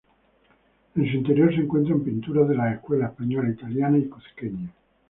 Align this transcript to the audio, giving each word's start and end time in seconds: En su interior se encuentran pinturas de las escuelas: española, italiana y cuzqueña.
En 0.95 1.05
su 1.11 1.17
interior 1.17 1.53
se 1.53 1.61
encuentran 1.61 1.99
pinturas 2.01 2.49
de 2.49 2.55
las 2.55 2.73
escuelas: 2.73 3.11
española, 3.11 3.49
italiana 3.51 3.99
y 3.99 4.07
cuzqueña. 4.07 4.71